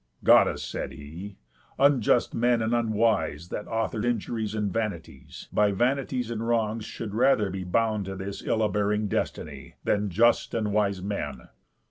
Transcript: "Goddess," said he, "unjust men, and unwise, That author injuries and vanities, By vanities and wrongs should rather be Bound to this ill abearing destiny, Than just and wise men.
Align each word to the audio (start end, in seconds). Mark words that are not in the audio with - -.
"Goddess," 0.23 0.63
said 0.63 0.93
he, 0.93 1.37
"unjust 1.77 2.33
men, 2.33 2.63
and 2.63 2.73
unwise, 2.73 3.49
That 3.49 3.67
author 3.67 4.03
injuries 4.03 4.55
and 4.55 4.73
vanities, 4.73 5.47
By 5.53 5.71
vanities 5.71 6.31
and 6.31 6.47
wrongs 6.47 6.85
should 6.85 7.13
rather 7.13 7.51
be 7.51 7.63
Bound 7.63 8.05
to 8.05 8.15
this 8.15 8.41
ill 8.43 8.63
abearing 8.63 9.09
destiny, 9.09 9.75
Than 9.83 10.09
just 10.09 10.55
and 10.55 10.73
wise 10.73 11.03
men. 11.03 11.49